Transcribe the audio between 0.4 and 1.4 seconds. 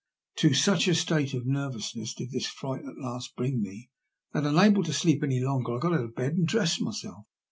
such a state